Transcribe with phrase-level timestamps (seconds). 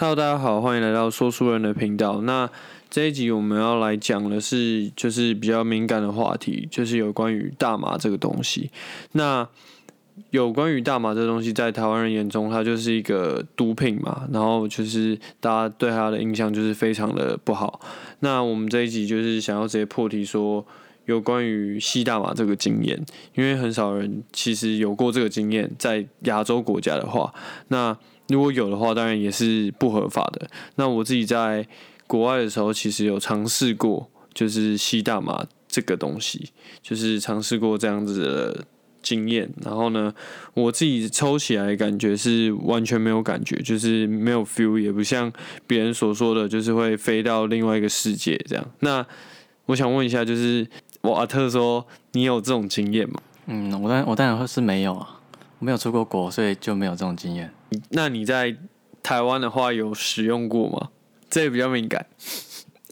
[0.00, 2.20] Hello，大家好，欢迎来到说书人的频道。
[2.20, 2.48] 那
[2.88, 8.70] 这一集我们要来讲的是，就是比较敏感的话题，就是有关于大麻这个东西。
[9.10, 9.48] 那
[10.30, 17.80] 有关于大麻这个东西，在台湾人眼中，它就是一个毒品嘛，然后就是大家对它的印象就是非常的不好。
[18.20, 20.64] 那我们这一集就是想要直接破题说，
[21.06, 23.04] 有关于吸大麻这个经验，
[23.34, 27.34] 因为很少人其实有过这个经验，在亚洲国家的话，
[27.66, 30.48] 那如果有的话，当然也是不合法的。
[30.76, 31.66] 那我自己在
[32.06, 36.50] 国外的时候，其实有尝试过，就是吸大麻这个东西，
[36.82, 38.64] 就是尝试过这样子的
[39.02, 39.50] 经验。
[39.62, 40.14] 然后呢，
[40.54, 45.32] 我自己抽起来感觉是完全没有感觉，就是没有 feel，也不像
[45.66, 48.70] 别人所说的，就是会飞到另外一个世界这样。
[48.80, 49.04] 那
[49.66, 50.66] 我想问一下，就是
[51.02, 53.20] 瓦特说，你有这种经验吗？
[53.46, 55.20] 嗯，我当我当然会是没有啊，
[55.58, 57.50] 我没有出过国，所以就没有这种经验。
[57.90, 58.56] 那你在
[59.02, 60.88] 台湾的话有使用过吗？
[61.30, 62.06] 这也比较敏感，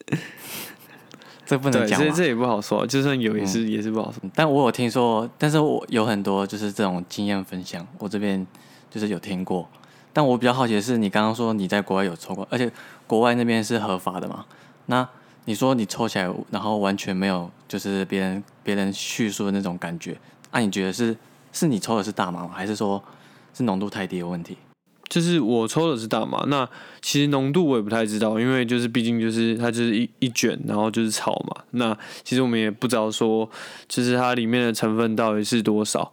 [1.47, 2.07] 这不能，讲嘛。
[2.07, 4.21] 这这也不好说，就算有也是、也是不好说。
[4.35, 8.47] 但我有听说，但是我有很多就是这种经验分享，我这边
[8.91, 9.69] 就是有听过。
[10.13, 12.71] 但我比较好奇的是，你刚刚说你在国外有抽过，而且
[13.07, 14.45] 国外那边是合法的嘛？
[14.87, 15.09] 那
[15.47, 20.17] 你说你抽起来，然后完全没有就是别人别人叙述的那种感觉，
[20.53, 21.17] 那、你觉得是
[21.53, 22.51] 是你抽的是大麻吗？
[22.55, 23.03] 还是说
[23.55, 24.59] 是浓度太低的问题？
[25.09, 26.69] 就是我抽的是大麻，那
[27.01, 31.63] 其实浓度我也不太知道，因为就是毕竟就是它就是一一卷，然后就是草嘛。
[31.71, 33.49] 那其实我们也不知道说，
[33.89, 36.11] 就是它里面的成分到底是多少。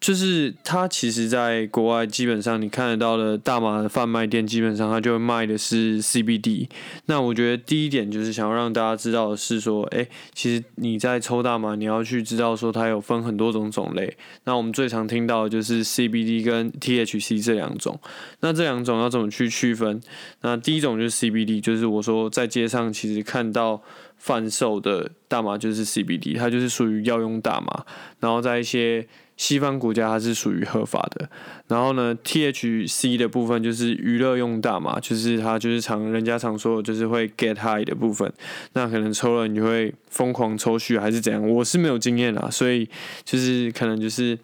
[0.00, 6.68] 就是它其实，在国外基本上你看得到的大麻的贩卖店，基本上它就会卖的是 CBD。
[7.04, 14.16] 那我觉得第一点就是想要让大家知道的是说，诶，其实你在抽大麻，你要去知道说它有分很多种种类。
[14.44, 18.00] 那我们最常听到的就是 CBD 跟 THC 这两种。
[18.40, 20.00] 那这两种要怎么去区分？
[20.40, 23.82] 那第一种就是 CBD，就是我说在街上其实看到
[24.20, 27.86] 贩售的大麻就是 CBD，它就是属于药用大麻。
[28.20, 29.06] 然后在一些
[29.38, 31.30] 西方国家它是属于合法的。
[31.68, 38.30] 然后呢，THC 的部分就是娱乐用大麻，就是它就是常人家常说的就是会 get high 的部分。
[38.74, 41.48] 那可能抽了你就会疯狂抽血还是怎样？
[41.48, 42.86] 我是没有经验啦，所以
[43.24, 44.38] 就是可能就是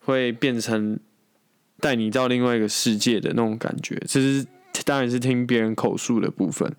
[0.00, 0.98] 会变成
[1.78, 3.96] 带你到另外一个世界的那种感觉。
[4.08, 4.44] 这是
[4.84, 6.74] 当然是听别人口述的部分。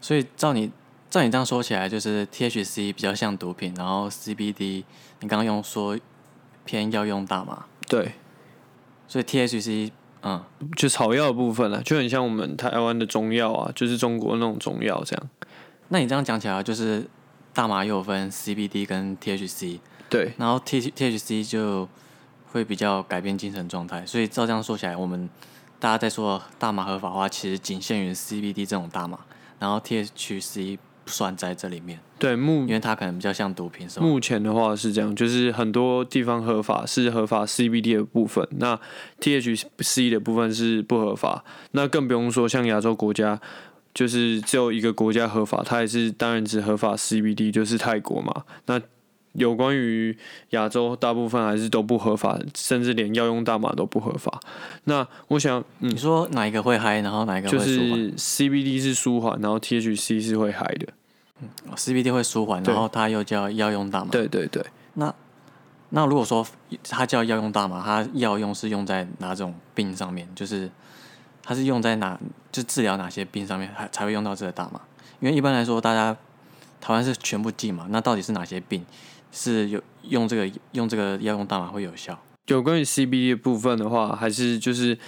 [0.00, 0.70] 所以照你
[1.12, 4.82] 照你这样说起来，就是 THC 比较像毒品，然后 CBD
[5.20, 5.98] 你刚刚用说
[6.64, 8.14] 偏药用大麻，对，
[9.06, 9.90] 所以 THC
[10.22, 10.42] 嗯，
[10.74, 15.30] 就草药的部分了，就很像我们台湾的中药啊，就是中国那种中药这样。
[15.88, 17.06] 那你这样讲起来，就是
[17.52, 21.86] 大麻又有分 CBD 跟 THC，对，然后 T THC 就
[22.50, 25.28] 会比较改变精神状态，所以照这样说起来，我们
[25.78, 29.18] 大家在说大麻合法化，其实仅限于 CBD 这种大麻，
[29.58, 34.06] 然后 THC 不算在这里面，对，目因为它可能比较像毒品，是吗？
[34.06, 38.78] 目前的话是这样，就是很多地方合法是合法 CBD 的部分，那
[39.20, 41.44] THC 的部分是不合法。
[41.72, 43.40] 那更不用说像亚洲国家，
[43.92, 48.44] 就是只有一个国家合法，它也是当然只合法 CBD，就是泰国嘛。
[48.66, 48.80] 那
[49.34, 50.16] 有关于
[50.50, 54.40] 亚洲，大部分还是都不合法，甚至连药用大麻都不合法。
[54.84, 60.86] 那我想，嗯你，说哪一个会嗨，然后哪一个会就舒缓、是 CBD 是舒缓，然后 THC 是会嗨的。
[61.40, 64.10] 嗯 CBD 会舒缓，然后它又叫药用大麻。
[64.10, 64.64] 对对对。
[64.94, 65.12] 那
[65.88, 66.46] 那如果说
[66.88, 70.28] 它叫药用大麻，它药用是用在哪种病上面？
[70.34, 70.70] 就是
[71.42, 72.16] 它是用在哪，
[72.52, 74.80] 就治疗哪些病上面，才才会用到这个大麻？
[75.18, 76.16] 因为一般来说，大家
[76.80, 78.84] 台湾是全部禁嘛，那到底是哪些病
[79.32, 82.16] 是有用这个用这个药用大麻会有效？
[82.46, 84.98] 有关于 CBD 的部分的话，还是就是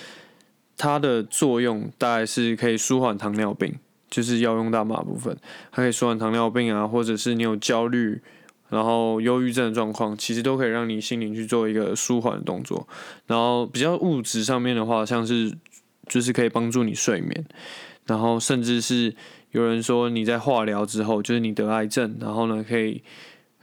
[0.76, 3.74] 它的作用大概是可以舒缓糖尿病，
[4.08, 5.36] 就是药用大麻部分，
[5.70, 8.22] 它可以舒缓糖尿病啊，或者是你有焦虑，
[8.70, 12.88] 然后忧郁症的状况，其实都可以让你心灵去做一个舒缓的动作。
[13.26, 15.52] 然后比较物质上面的话，像是
[16.06, 17.44] 就是可以帮助你睡眠，
[18.06, 19.12] 然后甚至是
[19.50, 23.02] 有人说你在化疗之后，就是你得癌症，然后呢可以。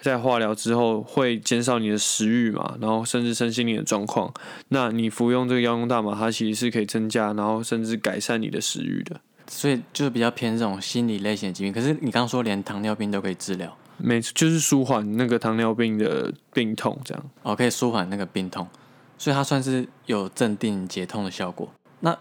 [0.01, 4.33] 在化疗之后会减少你的食欲嘛，然后甚至身心灵的状况。
[4.69, 9.21] 那你服用这个药用大麻，它其实是可以增加，然后甚至改善你的食欲的。
[9.47, 11.71] 所以就是比较偏这种心理类型的疾病。
[11.71, 17.23] 可是你刚刚说连糖尿病都可以治疗，没错，就是舒缓那个糖尿病的病痛，这样。
[17.43, 18.67] 哦，可以舒缓那个病痛，
[19.17, 21.71] 所以它算是有镇定解痛的效果。
[21.99, 22.17] 那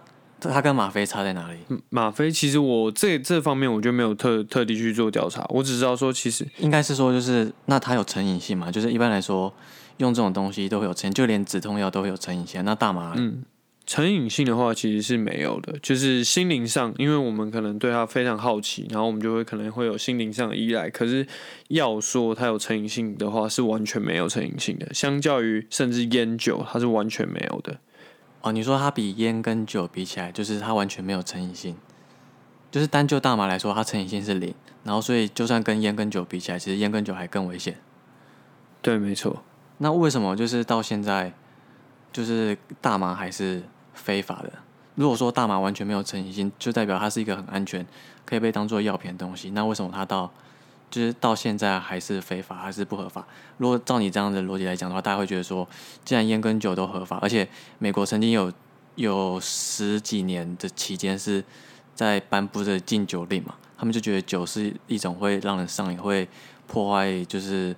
[0.48, 1.58] 它跟吗啡差在哪里？
[1.90, 8.72] 吗啡其实我这这方面我就没有特特地去做调查，我只知道说其实应该是说，就是那它有成瘾性嘛？
[8.72, 9.52] 就是一般来说，
[9.98, 12.64] 用这种东西都会有成瘾，就连止痛药都会有成瘾性。
[12.64, 13.44] 那大麻，嗯
[13.86, 20.88] 成瘾性的话，其实是没有的，就是心灵上，因为我们可能对它非常好奇，然后我们就会可能会有心灵上的依赖。
[20.88, 21.26] 可是
[21.68, 24.86] 要说它有成瘾性的话，是完全没有成瘾性的。
[24.94, 27.80] 相较于甚至烟酒，它是完全没有的。
[28.42, 31.76] 哦，你说它比烟跟酒比起来，就是它完全没有成瘾性，
[32.70, 34.54] 就是单就大麻来说，它成瘾性是零。
[34.84, 37.78] 然后所以就算跟烟跟酒比起来，其实烟跟酒还更危险。
[38.80, 39.42] 对，没错。
[39.78, 41.32] 那为什么就是到现在，
[42.12, 43.62] 就是大麻还是？
[43.92, 44.50] 非法的。
[44.94, 47.86] 如果说大麻完全没有成瘾性，就代表它是一个很安全，
[48.24, 49.50] 可以被当做药品的东西。
[49.50, 50.32] 那为什么它到
[50.90, 53.24] 就是到现在还是非法，还是不合法？
[53.58, 55.66] 如果照你这样的逻辑来讲的话，大家会觉得说，
[56.04, 57.48] 既然烟跟酒都合法，而且
[57.78, 58.52] 美国曾经有
[58.96, 61.44] 有十几年的期间是
[61.94, 66.28] 在颁布的禁酒令嘛，他们就觉得酒是一种会让人上瘾、会
[66.66, 67.74] 破坏就是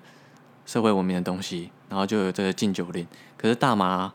[0.64, 3.06] 社会文明的东西，然后就有这个禁酒令。
[3.36, 4.12] 可是大麻。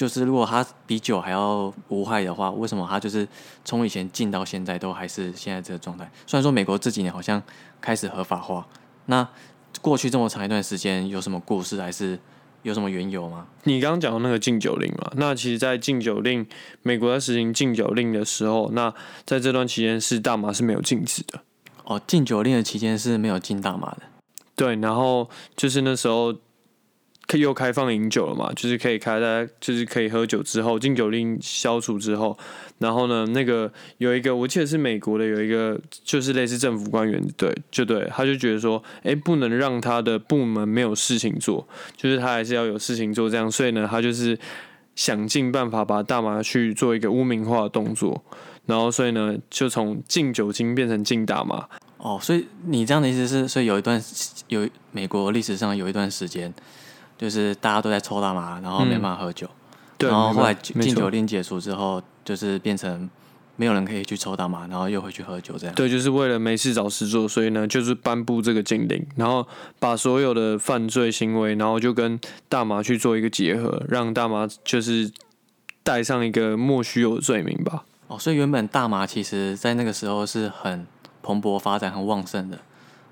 [0.00, 3.28] 就是如果它比酒还要无害的话，为什么它就是
[3.66, 6.10] 从以前禁到现在都还是现在这个状态？
[6.26, 7.42] 虽然说美国这几年好像
[7.82, 8.66] 开始合法化，
[9.04, 9.28] 那
[9.82, 12.18] 过去这么长一段时间有什么故事还是
[12.62, 13.46] 有什么缘由吗？
[13.64, 16.46] 你刚刚讲的那个禁酒令嘛，那其实，在禁酒令
[16.80, 18.94] 美国在实行禁酒令的时候，那
[19.26, 21.42] 在这段期间是大麻是没有禁止的。
[21.84, 24.04] 哦，禁酒令的期间是没有禁大麻的。
[24.56, 26.34] 对，然后就是那时候。
[27.38, 28.52] 又开放饮酒了嘛？
[28.54, 32.36] 就是可以开，大家就是可以喝酒之后，禁酒令消除之后，
[32.78, 41.66] 然后呢，那个有一个我记得是美国的有一个，就是类似政府官员，对，就对，他就觉得说，哎，不能让他的部门没有事情做，
[41.96, 44.38] 就是他还是要有事情做，这样，所以呢，他就是
[44.96, 48.22] 想尽办法把大麻去做一个污名化的动作，
[48.66, 51.68] 然后所以呢，就从禁酒精变成禁大麻。
[51.98, 54.02] 哦，所以你这样的意思是，所以有一段
[54.48, 56.52] 有美国历史上有一段时间。
[57.20, 59.46] 就是大家都在抽大麻，然后没办法喝酒，
[59.98, 63.10] 然后后来禁酒令解除之后，就是变成
[63.56, 65.74] 没有人可以去抽大麻，然后又回去喝酒这样。
[65.74, 69.46] 对，就是为了没事找事做，所以呢，就是颁布这个禁令，然后
[69.78, 72.18] 把所有的犯罪行为，然后就跟
[72.48, 75.12] 大麻去做一个结合，让大麻就是
[75.82, 77.84] 带上一个莫须有的罪名吧。
[78.06, 80.86] 哦，所以原本大麻其实在那个时候是很
[81.22, 82.58] 蓬勃发展、很旺盛的，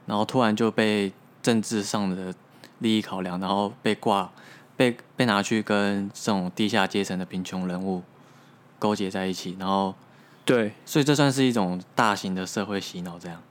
[0.07, 1.13] 然后突然就被
[1.43, 2.33] 政治上的。
[2.81, 4.31] 利益考量，然后被挂，
[4.77, 8.03] 被被拿去跟这种地下阶层的贫穷人物
[8.79, 9.95] 勾结在一起，然后
[10.45, 13.43] 对，所以这算是一种大型的社会洗脑，这样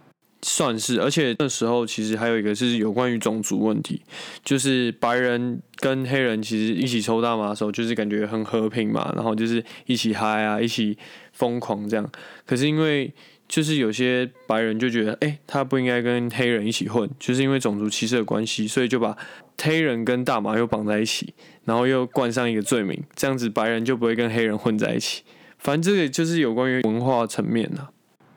[0.41, 1.01] 算是。
[1.01, 4.01] 而且那时候其实还有一个是有关于种族问题，
[4.43, 10.97] 就是白人跟黑人其实一起抽大麻的时候，就是感觉很和平嘛，然后就是一起嗨啊，一起
[11.33, 12.09] 疯狂这样。
[12.45, 13.13] 可是因为
[13.47, 19.17] 就是有些白人就觉得，哎，他不应该跟黑人一起混，就是因为种族歧视的关系，所以就把
[19.61, 21.33] 黑人跟大麻又绑在一起，
[21.65, 25.23] 然后又冠上一个罪名，这样子白人就不会跟黑人混在一起。
[25.57, 27.87] 反正这个就是有关于文化层面的。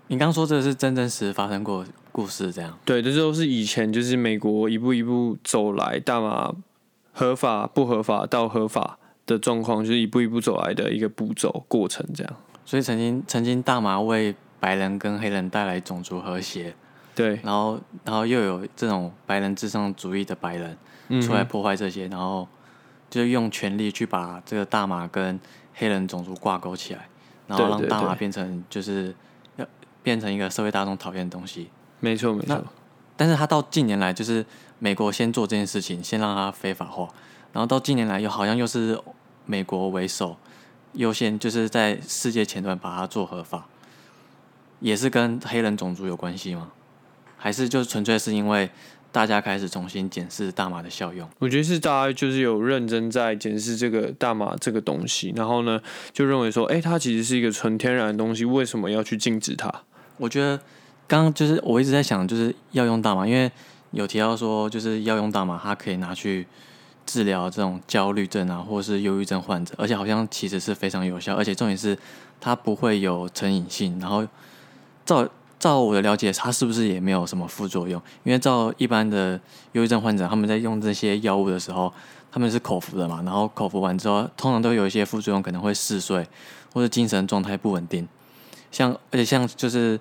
[0.06, 2.78] 你刚说这个是真真实实发生过故事，这样？
[2.84, 6.54] 对，这都是以前就是美国一步一步走来，大麻
[7.12, 12.36] 合法不合法到合法的状况，就是一步一步走来的一个步骤过程，这样。
[12.64, 16.74] 所以曾经曾经大麻为白人跟黑人带来种族和谐，
[17.14, 20.76] 对，然后然后又有这种白人至上主义的白人
[21.22, 22.46] 出来破坏这些，然后
[23.08, 25.40] 就用权力去把这个大麻跟
[25.74, 27.08] 黑人种族挂钩起来，
[27.46, 29.14] 然后让大麻变成就是
[29.56, 29.66] 要
[30.02, 31.70] 变成一个社会大众讨厌的东西。
[31.98, 32.62] 没错没错，
[33.16, 34.44] 但是他到近年来就是
[34.78, 37.08] 美国先做这件事情，先让它非法化，
[37.52, 39.00] 然后到近年来又好像又是
[39.46, 40.36] 美国为首
[40.92, 43.66] 优先，就是在世界前端把它做合法。
[44.80, 46.72] 也是跟黑人种族有关系吗？
[47.36, 48.68] 还是就纯粹是因为
[49.10, 51.26] 大家开始重新检视大麻的效用？
[51.38, 55.80] 我觉得是大家就是有认真在检视这个大麻这个东西，然后呢
[56.12, 59.72] 就认为说，哎，它其实是一个纯天然的东西，为什么要去禁止它？
[60.18, 60.58] 我觉得
[61.08, 63.50] 刚刚就是我一直在想，就是要用大麻，因为
[63.92, 66.46] 有提到说就是要用大麻，它可以拿去
[67.06, 71.98] 治疗这种焦虑症啊，或是忧郁症患者，而且好像其实是非常有效，而且重点是
[72.38, 74.26] 它不会有成瘾性，然后。
[75.10, 78.00] 照照我的了解，它是不是也没有什么副作用？
[78.22, 79.32] 因为照一般的
[79.72, 81.92] 忧郁症患者，他们在用这些药物的时候，
[82.30, 86.24] 他们是口服的嘛，然后口服完之后，通常都有一些副作用，可能会嗜睡
[86.72, 88.06] 或者精神状态不稳定。
[88.70, 89.98] 像而且像就是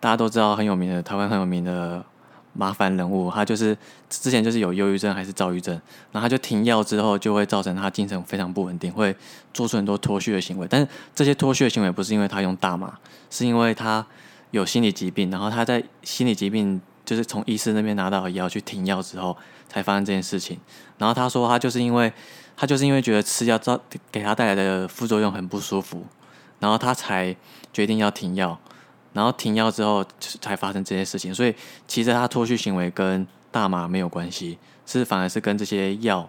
[0.00, 2.04] 大家都知道很有名的台湾很有名的
[2.52, 3.78] 麻烦人物，他就是
[4.08, 5.72] 之前就是有忧郁症还是躁郁症，
[6.10, 9.14] 然后他就停药之后，就会造成他精神非常不稳定，会
[9.54, 10.66] 做出很多脱序的行为。
[10.68, 12.98] 但是这些脱序的行为不是因为他用大麻，
[13.30, 14.04] 是因为他。
[14.50, 19.36] 有心理疾病，然后他在心理疾病就是从医师那边拿到药去停药之后，
[19.68, 20.58] 才发生这件事情。
[20.98, 22.12] 然后他说他就是因为
[22.56, 23.80] 他就是因为觉得吃药造
[24.12, 26.04] 给他带来的副作用很不舒服，
[26.58, 27.34] 然后他才
[27.72, 28.58] 决定要停药，
[29.12, 31.34] 然后停药之后才发生这些事情。
[31.34, 31.54] 所以
[31.86, 36.28] 其实他脱序行为跟大麻没有关系，是反而是跟这些药，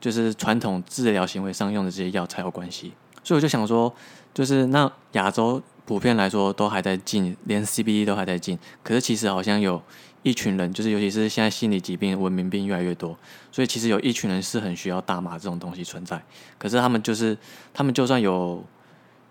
[0.00, 2.92] 就是传统治疗行为上用的这些药才有关系。
[3.24, 3.92] 所以我就想说，
[4.32, 9.82] 就是那亚洲普遍来说都还在禁，连 CBD 都还在禁，可是其实好像有。
[10.24, 13.18] 一群人，就是尤其是现在心理疾病、文明病越来越多，
[13.50, 16.22] 所以其实有一群人是很需要大麻这种东西存在。
[16.58, 17.36] 可是他们就是，
[17.74, 18.64] 他们就算有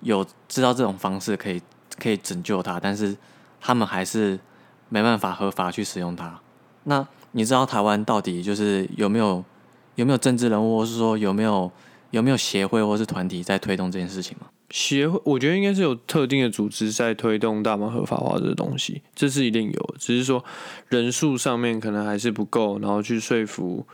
[0.02, 1.62] 有知道这种方式可以
[1.98, 3.16] 可以拯救他，但是
[3.62, 4.38] 他们还是
[4.90, 6.38] 没办法合法去使用它。
[6.84, 9.42] 那你知道台湾到底就是有没有
[9.96, 11.72] 有没有政治人物，或是说有没有
[12.12, 14.48] 有没有协会或是团体在推动这件事情吗？
[14.70, 20.44] 协会，我觉得应该是有特定的组织在推动大麻合法化这个东西，这是一定有，只是说
[20.88, 23.86] 人数上面可能还是不够，然后去说服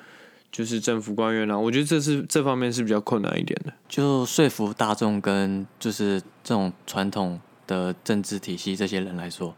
[0.51, 9.55] 就是政府官员啊，我觉得这是这方面是比较困难一点的，就说服大众跟就是这种传统的政治体系这些人来说，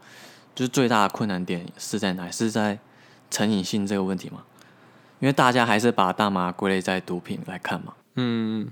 [0.56, 2.32] 就是最大的困难点是在哪？
[2.32, 2.80] 是在
[3.30, 4.44] 成瘾性这个问题吗？
[5.20, 8.72] 因为大家还是把大麻归类在毒品来看嘛，嗯。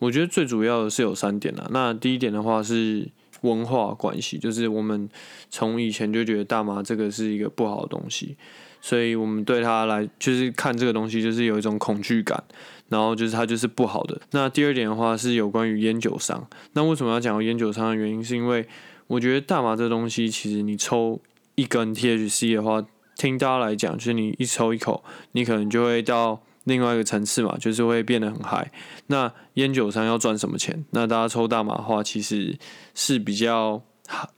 [0.00, 1.66] 我觉得最主要的是有三点啦。
[1.70, 3.08] 那第一点的话是
[3.40, 5.08] 文化关系，就是我们
[5.50, 8.36] 从以前就觉得大麻这个是一个不好的东西，
[8.80, 12.40] 所以我们对它来就是看这个东西就是有一种恐惧感，
[12.88, 14.20] 然后就是它就是不好的。
[14.30, 16.48] 那第二点的话是有关于烟酒商。
[16.74, 18.68] 那为什么要讲烟酒商的原因，是因为
[19.08, 21.20] 我觉得大麻这东西其实你抽
[21.56, 25.02] 一根 THC 的话，听大家来讲，就是你一抽一口，
[25.32, 26.40] 你可能就会到。
[26.68, 28.70] 另外一个层次嘛，就是会变得很嗨。
[29.08, 30.84] 那烟酒商要赚什么钱？
[30.90, 32.56] 那大家抽大麻的话，其实
[32.94, 33.82] 是比较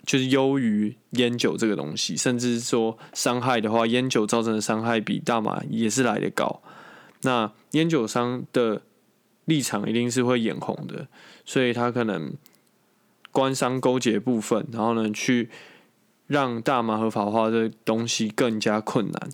[0.07, 6.63] 就是优于烟酒这个东西，甚至说伤害的话，烟酒造成的伤害比大麻也是来的高。
[7.23, 8.81] 那烟酒商的
[9.45, 11.09] 立场一定是会眼红的，
[11.45, 12.33] 所以他可能
[13.31, 15.51] 官商勾结部分，然后呢，去
[16.27, 19.29] 让大麻合法化的东西更加困难。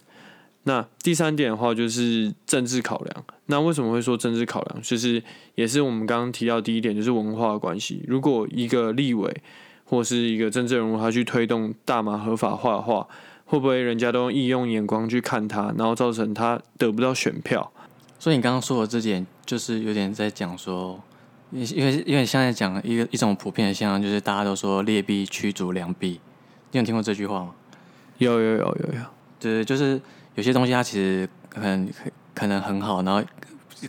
[0.69, 3.25] 那第三点的话就是政治考量。
[3.47, 4.83] 那为什么会说政治考量？
[4.83, 5.23] 就是
[5.55, 8.05] 也是我们刚刚提到第一点，就是文化的关系。
[8.09, 9.33] 如果一个立委
[9.85, 13.07] 或是一个政治人物，他去推动大麻合法化的话，
[13.45, 17.71] 会不会人家都用异用眼光去看他，然后造成他得不到选票？
[18.19, 21.01] 所以你刚刚说的这点，就是有点在讲说，
[21.53, 26.19] 因为因为现在讲一个一种普遍的现象，就是大家都说劣币驱逐良币。
[26.73, 27.55] 你有听过这句话吗？
[28.19, 29.01] 有有有有有，
[29.39, 30.01] 对，就是。
[30.37, 31.91] 有些东西它其实可能
[32.35, 33.23] 可能很好，然后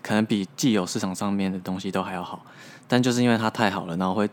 [0.02, 2.46] 可能比既有市场上面的东西都还要好，
[2.88, 4.30] 但就是因为它太好了，然后会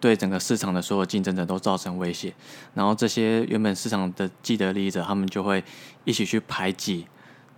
[0.00, 2.34] 对整个市场的所有竞争者都造成威胁，
[2.74, 5.62] 然后这些原本市场的既得利益者，他们就会
[6.04, 7.06] 一起去排挤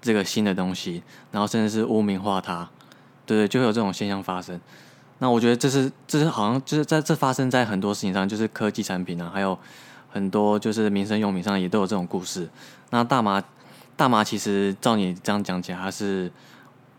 [0.03, 2.69] 这个新的东西，然后甚至是污名化它，
[3.25, 4.61] 对对，就会有这种现象发生。
[5.19, 9.59] 那我觉得这是这是好像就是在这发生在很多事情上，就是科技产品啊，还有
[10.11, 12.47] 很多就是民生用品上也都有这种故事。
[12.91, 13.43] 那大麻。
[13.97, 16.31] 大麻其实照你这样讲起来，它是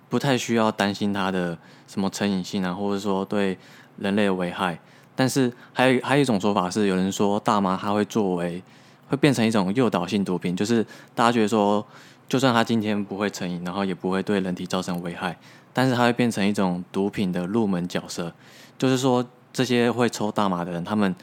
[0.08, 3.58] 不太需要担心它的什么成瘾性啊，或者说对
[3.98, 4.80] 人类的危害。
[5.16, 8.62] 但是还有还有一种说法是，有人说大麻它会作为
[9.08, 11.86] 会变成一种诱导性毒品，就是大家觉得说，
[12.28, 15.38] 就算它今天不会成瘾，然后也不会对人体造成危害，
[15.74, 18.34] 但是它会变成一种毒品的入门角色。
[18.78, 21.16] 就是说，这些会抽大麻的人，他们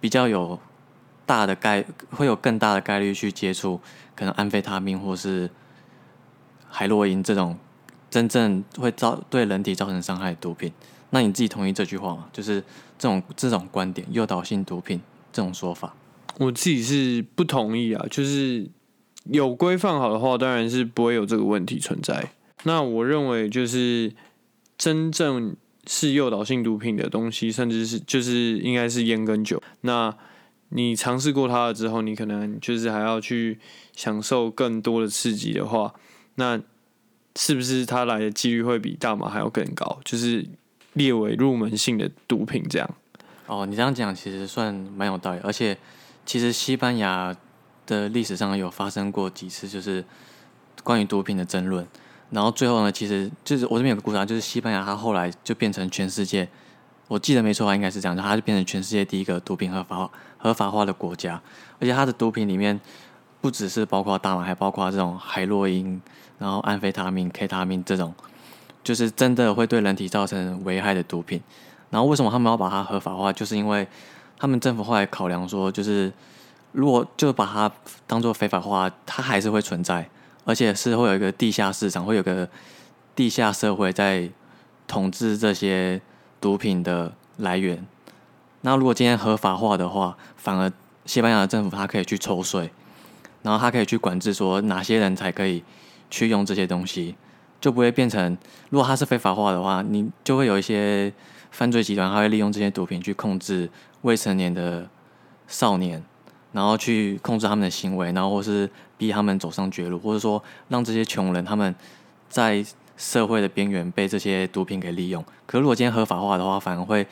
[0.00, 0.58] 比较有
[1.24, 3.80] 大的概，会有更大的概率去接触。
[4.20, 5.48] 可能安非他命或是
[6.68, 7.56] 海洛因这种
[8.10, 10.70] 真正会造对人体造成伤害的毒品，
[11.08, 12.26] 那你自己同意这句话吗？
[12.30, 12.62] 就是
[12.98, 15.00] 这种这种观点，诱导性毒品
[15.32, 15.94] 这种说法，
[16.36, 18.04] 我自己是不同意啊。
[18.10, 18.68] 就是
[19.24, 22.28] 有规范好的话，当然是不会有这个问题存在。
[22.64, 24.12] 那我认为，就是
[24.76, 29.62] 真正是诱导性毒品的东西，甚至是就是应该是烟跟酒。
[29.80, 30.14] 那
[30.70, 33.58] 你尝试过它了之后，你可能就是还要去
[33.94, 35.94] 享受更多的刺激的话，
[36.36, 36.60] 那
[37.36, 40.00] 是不是它来的几率会比大麻还要更高？
[40.04, 40.46] 就是
[40.94, 42.90] 列为入门性的毒品这样。
[43.46, 45.76] 哦，你这样讲其实算蛮有道理，而且
[46.24, 47.36] 其实西班牙
[47.86, 50.04] 的历史上有发生过几次就是
[50.84, 51.84] 关于毒品的争论，
[52.30, 56.48] 然后最后呢，其实就是我这边有个故事啊，就是西班牙它后来就变成全世界。
[57.08, 60.10] 我记得没错的话，应该是这样，它就变成全世界第一个毒品合法化、
[60.40, 61.40] 合法化的国家。
[61.78, 62.80] 而且它的毒品里面
[63.40, 66.02] 不只是包括大麻，还包括这种海洛因、
[66.38, 68.12] 然后安非他命、K 他命这种，
[68.82, 71.40] 就是真的会对人体造成危害的毒品。
[71.90, 73.32] 然后为什么他们要把它合法化？
[73.32, 73.86] 就是因为
[74.38, 76.12] 他们政府后来考量说，就是
[76.72, 77.70] 如果就把它
[78.06, 80.08] 当做非法化，它还是会存在，
[80.44, 82.48] 而且是会有一个地下市场，会有个
[83.14, 84.30] 地下社会在。
[84.90, 86.02] 统治这些
[86.40, 87.86] 毒品的来源。
[88.62, 90.70] 那如果今天合法化的话，反而
[91.06, 92.70] 西班牙政府它可以去抽税，
[93.42, 95.64] 然后它可以去管制说哪些人才可以
[96.10, 97.14] 去用这些东西，
[97.58, 98.36] 就不会变成
[98.68, 101.10] 如果它是非法化的话，你就会有一些
[101.50, 103.70] 犯罪集团，他会利用这些毒品去控制
[104.02, 104.86] 未成年的
[105.48, 106.04] 少年，
[106.52, 111.74] 然后去控制他们的行为，然后或是逼他们走上绝路，或者说让这些穷人他们
[112.28, 112.62] 在
[112.98, 115.24] 社会的边缘被这些毒品给利用。
[115.46, 117.06] 可是如果今天合法化的话，反而会。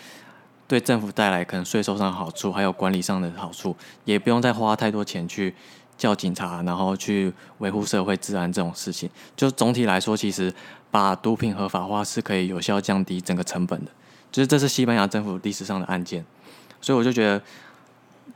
[0.69, 5.55] 对政府带来可能税收上的好处，还有管理上的好处，也不用再花太多钱去
[5.97, 9.09] 叫警察，然后去维护社会治安这种事情。
[9.35, 10.53] 就总体来说，其实
[10.91, 13.91] 把毒品合法化是可以有效降低整个成本的。
[14.31, 16.23] 就是这是西班牙政府历史上的案件，
[16.83, 17.43] 所以我就觉得，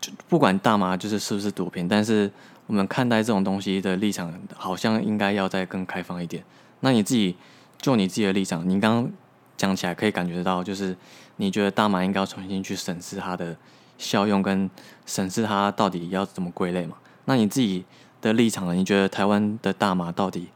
[0.01, 2.31] 就不管大麻就是是不是毒品，但是
[2.67, 6.43] 我们看待这种东西的立场，好像应该要再更开放一点。
[6.81, 7.37] 那你自己
[7.79, 9.13] 就你自己的立场，你刚刚
[9.59, 10.97] 讲起来可以感觉得到，就是。
[11.37, 13.57] 你觉得大麻应该要重新去审视它的
[13.99, 14.71] 效用，跟
[15.07, 16.97] 审视它到底要怎么归类嘛？
[17.25, 17.85] 那你自己
[18.21, 18.75] 的立场呢？
[18.75, 20.49] 你觉得台湾的大麻到底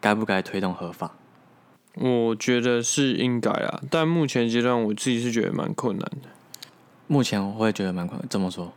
[0.00, 1.12] 该不该推动合法？
[1.94, 6.28] 我觉得是应该啊，但目前阶段我自己是觉得蛮困难的。
[7.06, 8.72] 目前我会觉得蛮困难，怎么说？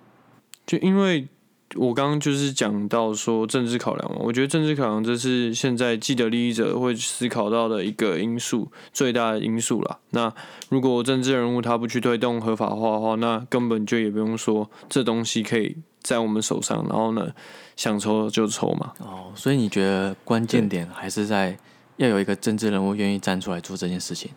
[0.65, 1.27] 就因为。
[1.75, 9.99] 我刚刚就是讲到说政治考量嘛，我觉得政治考量这是现在既得利益者会思考到的一个因素，最大的因素啦。
[10.09, 10.33] 那
[10.69, 17.29] 如果政治人物他不去推动合法化的话，那根本就也不用说这东西可以在我们手上，然后呢
[17.75, 18.93] 想抽就抽嘛。
[18.97, 21.55] 哦，所以你觉得关键点还是在
[21.97, 24.31] 要有一个政治人物愿意站出来做这件事情？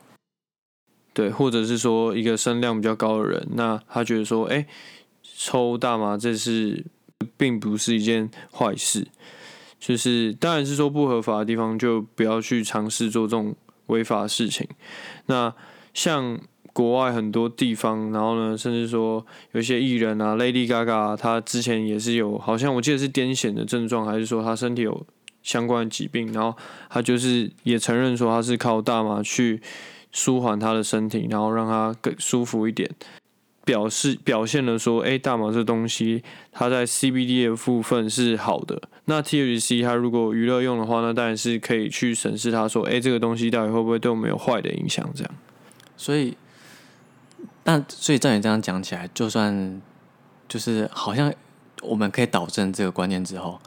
[1.14, 4.66] 对，或者是说一个声量比较高的人，那他觉得说，哎，
[5.22, 6.84] 抽大麻这是。
[7.36, 9.06] 并不是一件坏事，
[9.78, 13.54] 就是当然是说不合法的地方就不要去尝试做这种
[13.86, 14.68] 违法的事情。
[15.26, 15.54] 那
[15.92, 16.40] 像
[16.72, 25.06] 国外很多地方，然后呢，甚至说有些艺人啊，Lady Gaga，她之前也是有，好像我记得是癫痫的症状，还是说她身体有
[25.42, 26.56] 相关的疾病，然后
[26.88, 29.60] 她就是也承认说她是靠大麻去
[30.12, 32.90] 舒缓她的身体，然后让她更舒服一点。
[33.64, 38.80] 表示表现了说，哎，大麻这东西，它在 CBD 的部分是好的。
[39.04, 45.08] 那 THC 它如果娱乐用的话，那当然是可以去审视它，说，哎，这个东西到底会不会对我们有坏的影响？
[45.14, 45.32] 这样。
[45.96, 46.36] 所以，
[47.62, 49.80] 但所以照你这样讲起来，就算
[50.48, 51.32] 就是好像
[51.82, 53.60] 我们可以导正这个观念之后，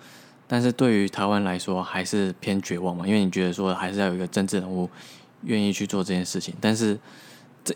[0.45, 3.07] 但是对于台湾来说，还是偏绝望嘛？
[3.07, 4.89] 因为你觉得说，还是要有一个政治人物
[5.43, 6.99] 愿意去做这件事情，但是。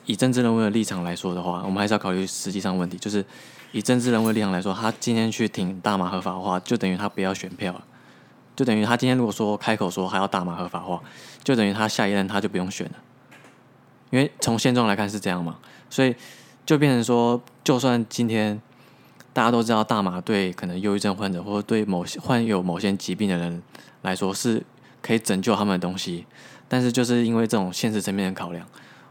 [0.05, 2.97] 以政治人物的立场来说的话，我们还是要考虑实际上问题。
[2.97, 3.23] 就是
[3.71, 7.83] 以政治人物的立场来说，他今天去挺大麻合法化，就等于他不要选票了，
[8.55, 11.01] 就等于他今天如果说开口说还要大麻合法化，
[11.43, 12.93] 就等于他下一任他就不用选了。
[14.11, 15.57] 因为从现状来看是这样嘛，
[15.89, 16.15] 所以
[16.65, 18.59] 就变成说，就算今天
[19.33, 23.61] 大家都知道大麻对可能忧郁症患者或者对某些患有某些疾病的人
[24.01, 24.63] 来说是
[25.01, 26.25] 可以拯救他们的东西，
[26.67, 28.65] 但是就是因为这种现实层面的考量。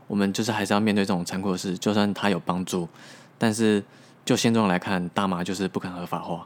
[0.09, 2.89] 我们就是还是要面对这种残酷的事，就算它有帮助，
[3.39, 3.81] 但是
[4.25, 6.45] 就现状来看，大麻就是不肯合法化。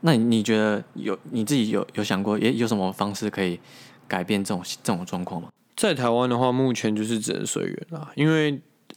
[0.00, 3.60] 那你觉得有你自己有有想过，也有什么方式可以
[4.08, 5.48] 改变这种这种状况吗？
[5.76, 8.52] 在台湾的话，目前就是只能随缘啦，因为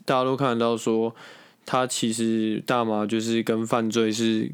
[0.06, 1.14] 大家都看得到说，
[1.66, 4.52] 它其实大麻就是跟犯罪是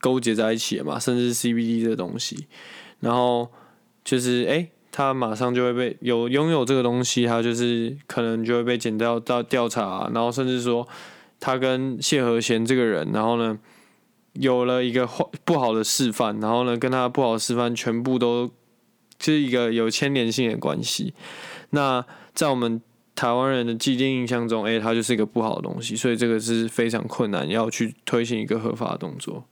[0.00, 2.46] 勾结在一起的嘛，甚至 CBD 这东西，
[3.00, 3.50] 然后
[4.04, 4.68] 就是哎。
[4.94, 10.86] 他马上就会被有拥有这个东西，他就是可能就会被剪掉到调查，然后甚至说
[11.40, 13.58] 他跟谢和弦这个人，然后呢
[14.34, 18.50] 有了一个坏不好的示范，然后呢跟他不好的示范全部都
[19.18, 21.14] 是一个有牵连性的关系。
[21.70, 22.78] 那在我们
[23.14, 29.44] 台湾人的既定印象中，哎，他就是一个不好的东西，所以这个是非常困难要去推行一个合法的动作。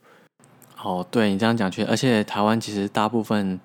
[0.83, 3.59] 哦，对你这样讲去，而且台湾其实大部分。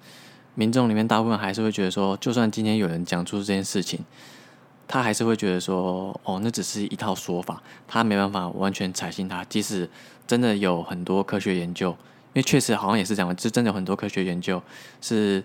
[0.57, 4.01] 民众里面大部分还是会觉得说，就算今天有人讲出这件事情，
[4.89, 9.45] 他还是会觉得说，哦，那只是一套说法，他没办法完全采信他。
[9.45, 9.89] 即使
[10.27, 11.97] 真的有很多科学研究，因
[12.37, 14.63] 为确实好像也是这样，就真的有很多科学研究
[15.03, 15.45] 是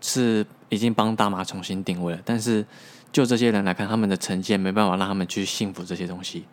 [0.00, 2.20] 是已经帮大麻重新定位了。
[2.24, 2.66] 但是
[3.12, 6.44] 就这些人来看，他们的成见没办法让他们去信服这些东西。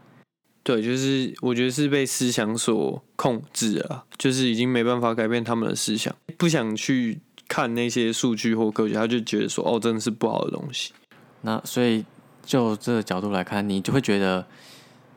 [0.62, 7.22] 对，就是我觉得是被思想所控制了，就是已经没办法改变他们的思想，不想去。
[7.48, 10.94] 看那些数据或科学，他就觉得说，哦，真的是不好的东西。
[11.42, 12.04] 那所以
[12.44, 14.46] 就这个角度来看，你就会觉得，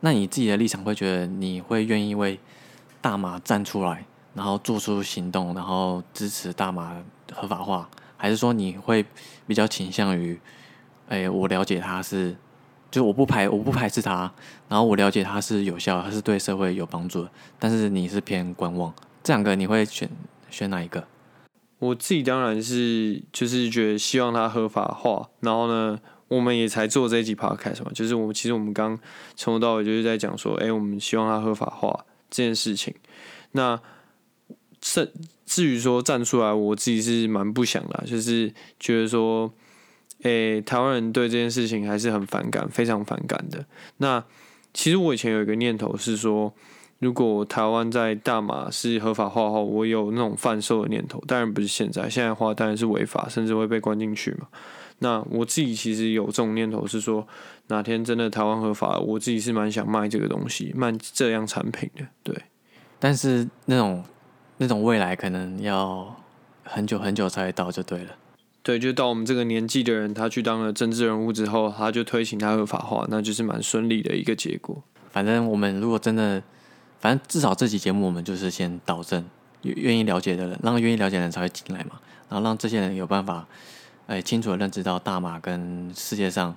[0.01, 2.39] 那你自己的立场会觉得，你会愿意为
[3.01, 6.95] 大麻站出来，然后做出行动，然后支持大麻
[7.33, 9.05] 合法化，还是说你会
[9.47, 10.39] 比较倾向于，
[11.07, 12.35] 哎、我了解它是，
[12.91, 14.31] 就我不排我不排斥它，
[14.67, 20.09] 然后我了解它是有效，它是对社会有帮助的，但是你是偏观望，这两个你会选
[20.49, 21.03] 选哪一个？
[21.79, 28.99] 我自己当然是就是觉得希望它合法化，然后呢，我们也才做这一集 podcast 嘛，就是我们其实我们刚
[29.35, 32.93] 从头到尾就是在讲说，哎、我们希望它合法化这件事情。
[33.53, 33.79] 那
[34.81, 35.11] 至
[35.45, 39.51] 至于说站出来，我自己是蛮不想的，就是觉得说，
[40.23, 43.65] 诶、台湾人对这件事情还是很反感，非常反感的。
[43.97, 44.23] 那
[44.73, 46.53] 其实我以前有一个念头是说，
[46.99, 54.47] 如果台湾在大马是合法化后，我有那种贩售的念头，当然不是现在，现在的话当然是违法，甚至会被关进去嘛。
[54.99, 57.25] 那我自己其实有这种念头，是说
[57.67, 62.05] 哪天真的台湾合法了，我自己是蛮想卖这个东西，卖这样产品的。
[62.21, 62.35] 对，
[62.99, 64.03] 但是那种
[64.57, 66.13] 那种未来可能要
[66.63, 68.15] 很久很久才会到，就对了。
[68.61, 74.83] 对，就到我们这个年纪的人，他去当了政治人物之后，他就推行他合法化，那就是蛮顺利的一个结果。
[75.09, 76.43] 反正我们如果真的，
[76.99, 79.25] 反正至少这期节目我们就是先导正，
[79.61, 83.47] 愿意了解的人，让愿意了解的人才会进来嘛，然后让这些人有办法，
[84.07, 86.55] 哎，清楚的认知到大马跟世界上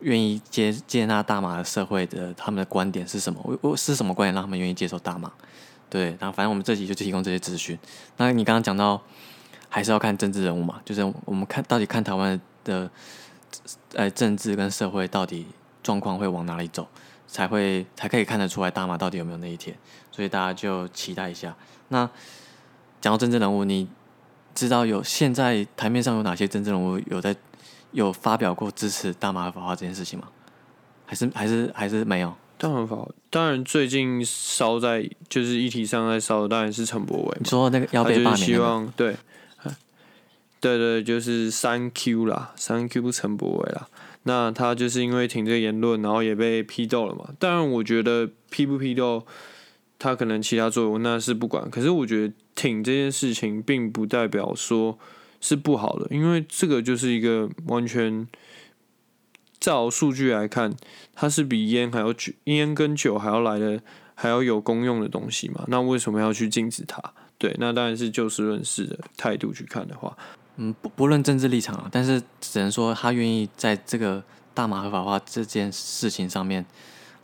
[0.00, 5.30] 愿意接接纳大马的社会的他们的观点是什么，我我是什么观点让他们愿意接受大马？
[5.88, 7.78] 对，然后反正我们这集就提供这些资讯。
[8.16, 9.00] 那你刚刚讲到，
[9.68, 12.90] 还是要看政治人物嘛，就是我们看到底看台湾的，
[13.94, 15.46] 呃，政治跟社会到底
[15.82, 16.88] 状况会往哪里走。
[17.26, 19.76] 才会才可以看得出来大麻到底有没有那一天，
[20.10, 21.54] 所以大家就期待一下。
[21.88, 22.08] 那
[23.00, 23.88] 讲到政治人物，你
[24.54, 27.34] 知道有现在台面上有哪些政治人物有在
[27.92, 30.28] 有发表过支持大麻合法化这件事情吗？
[31.04, 32.34] 还是还是还是没有？
[32.58, 38.64] 当然法，当然最近烧在就是议题上在烧的当然是陈柏伟，你说那个要被罢免的吗？
[38.64, 39.14] 望对，
[40.58, 43.86] 对对，就是三 Q 啦，三 Q 陈柏伟啦。
[44.28, 47.30] 那他就是因为挺这个言论，然后也被批斗了嘛。
[47.38, 49.24] 当然，我觉得批不批斗，
[50.00, 51.70] 他可能其他作用那是不管。
[51.70, 54.98] 可是我觉得挺这件事情，并不代表说
[55.40, 58.26] 是不好的，因为这个就是一个完全
[59.60, 60.74] 照数据来看，
[61.14, 63.80] 它是比烟还要酒，烟跟酒还要来的
[64.16, 65.64] 还要有功用的东西嘛。
[65.68, 67.00] 那为什么要去禁止它？
[67.38, 70.16] 对，那当然是就事论事的态度去看的话，
[70.56, 74.22] 嗯，不不论政治立场啊，但是只能说他愿意在这个
[74.54, 76.64] 大麻合法化这件事情上面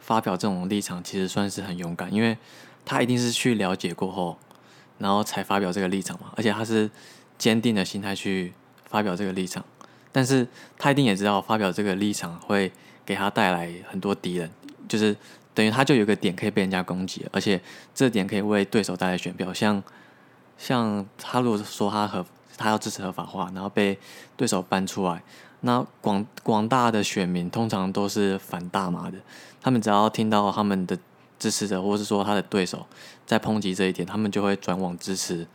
[0.01, 2.37] 发表这种立场，其实算是很勇敢，因为
[2.85, 4.37] 他一定是去了解过后，
[4.99, 6.91] 然后才发表这个立场嘛，而且他是
[7.39, 8.53] 坚定的心态去
[8.85, 9.65] 发表这个立场，
[10.13, 12.71] 但是他一定也知道发表这个立场会
[13.07, 14.51] 给他带来很多敌人，
[14.87, 15.17] 就是
[15.55, 17.59] 等于他就有个点可以被人家攻击，而且
[17.95, 19.83] 这点可以为对手带来选票，像
[20.59, 22.27] 像他如果说他和
[22.63, 23.99] 他要支持合法化，然后被
[24.37, 25.23] 对手搬出来，
[25.61, 29.19] 那广广大的选民通常都是反大麻的，
[29.61, 30.97] 他们只要听到他们的
[31.39, 32.87] 支持者或是说他的对手
[33.27, 35.47] 在抨击这一点，他们就会转往支持，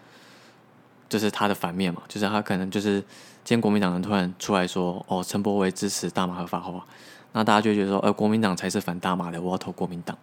[1.07, 2.99] 就是他的反面嘛，就是他可能就是
[3.43, 6.85] 今天国民党人突然出来说，哦，陈柏惟支持大麻合法化，
[7.31, 10.17] 那大家就觉得说，呃，国民党才是反大麻的，我要投国民党，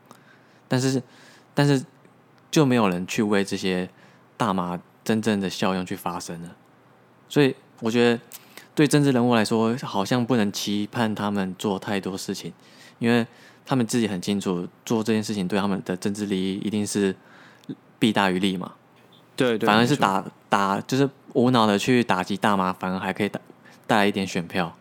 [0.69, 1.03] 但是
[1.55, 1.83] 但是
[2.51, 3.89] 就没有人去为这些
[4.37, 6.57] 大麻真正的效用去发声了。
[7.35, 8.21] 所以我觉得，
[8.77, 12.53] 对政治人物来说，好像不能期盼他们做太多事情，
[13.01, 13.27] 因为
[13.67, 17.13] 他们自己很清楚，做这件事情对他们的政治利益一定是
[17.99, 18.75] 弊大于利嘛。
[19.35, 23.41] 对对，反而是打打，就是无脑的去打击大麻，反而还可以带
[23.89, 24.73] 带来一点选票。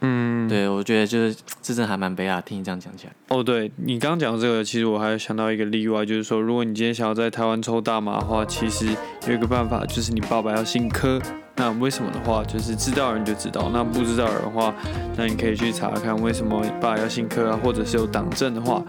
[0.00, 2.42] 嗯，对我觉得就是这真的还蛮悲哀。
[2.42, 8.96] 听你这样讲起来，哦，对你刚刚讲的这个，其实我还想到一个例外，就是说，如果你今天想要在台湾抽大麻的话，其实
[9.28, 11.22] 有一个办法，就是你爸爸要姓柯。
[11.60, 14.74] 那为什么的话，就是知道人就知道，那不知道人的话，
[15.14, 18.82] 那你可以去查看为什么你爸要姓柯啊，或者是有党证的话，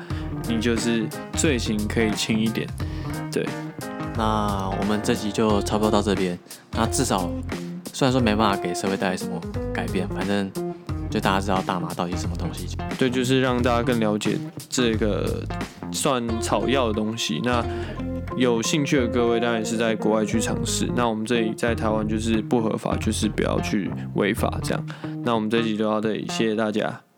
[0.48, 2.66] 你就是罪行可以轻一点。
[3.30, 3.46] 对，
[4.16, 6.40] 那我们这集就差不多到这边。
[6.72, 7.30] 那至少
[7.92, 9.38] 虽然说没办法给社会带来什么
[9.74, 10.50] 改变，反正
[11.10, 12.78] 就大家知道大麻到底是什么东西。
[12.98, 14.38] 对，就是让大家更了解
[14.70, 15.44] 这个
[15.92, 17.42] 算草药的东西。
[17.44, 17.62] 那
[18.38, 20.90] 有兴趣的各位当然是在国外去尝试。
[20.96, 24.86] 那我们这里在台湾就是不合法，就是不要去违法这样。
[25.24, 27.11] 那我们这集就到这里，谢谢大家。